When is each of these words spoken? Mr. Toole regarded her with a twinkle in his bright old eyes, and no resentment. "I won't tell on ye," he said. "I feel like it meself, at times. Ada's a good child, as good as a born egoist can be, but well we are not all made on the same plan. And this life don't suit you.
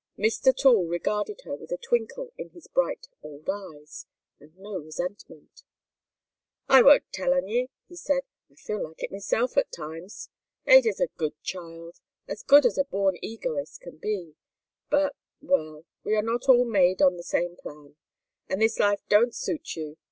Mr. 0.17 0.51
Toole 0.51 0.87
regarded 0.87 1.41
her 1.41 1.55
with 1.55 1.71
a 1.71 1.77
twinkle 1.77 2.33
in 2.35 2.49
his 2.49 2.65
bright 2.65 3.05
old 3.21 3.47
eyes, 3.47 4.07
and 4.39 4.57
no 4.57 4.79
resentment. 4.79 5.61
"I 6.67 6.81
won't 6.81 7.13
tell 7.13 7.35
on 7.35 7.47
ye," 7.47 7.69
he 7.87 7.95
said. 7.97 8.23
"I 8.51 8.55
feel 8.55 8.81
like 8.81 9.03
it 9.03 9.11
meself, 9.11 9.57
at 9.57 9.71
times. 9.71 10.29
Ada's 10.65 10.99
a 10.99 11.05
good 11.17 11.39
child, 11.43 11.99
as 12.27 12.41
good 12.41 12.65
as 12.65 12.79
a 12.79 12.83
born 12.83 13.19
egoist 13.21 13.81
can 13.81 13.97
be, 13.97 14.33
but 14.89 15.15
well 15.39 15.85
we 16.03 16.15
are 16.15 16.23
not 16.23 16.49
all 16.49 16.65
made 16.65 17.03
on 17.03 17.15
the 17.17 17.23
same 17.23 17.55
plan. 17.55 17.95
And 18.49 18.59
this 18.59 18.79
life 18.79 19.03
don't 19.07 19.35
suit 19.35 19.75
you. 19.75 19.97